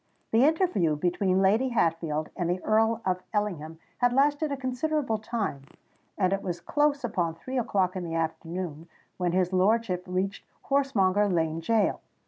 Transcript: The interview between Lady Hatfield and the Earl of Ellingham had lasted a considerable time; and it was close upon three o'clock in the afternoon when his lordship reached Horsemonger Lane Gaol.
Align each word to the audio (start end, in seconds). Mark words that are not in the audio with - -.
The 0.31 0.45
interview 0.45 0.95
between 0.95 1.43
Lady 1.43 1.69
Hatfield 1.69 2.29
and 2.35 2.49
the 2.49 2.59
Earl 2.63 3.03
of 3.05 3.21
Ellingham 3.33 3.77
had 3.99 4.13
lasted 4.13 4.51
a 4.51 4.57
considerable 4.57 5.19
time; 5.19 5.61
and 6.17 6.33
it 6.33 6.41
was 6.41 6.59
close 6.59 7.03
upon 7.03 7.35
three 7.35 7.59
o'clock 7.59 7.95
in 7.95 8.03
the 8.03 8.15
afternoon 8.15 8.87
when 9.17 9.31
his 9.33 9.53
lordship 9.53 10.03
reached 10.07 10.43
Horsemonger 10.63 11.29
Lane 11.29 11.59
Gaol. 11.59 12.01